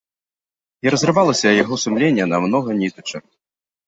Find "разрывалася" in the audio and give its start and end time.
0.95-1.51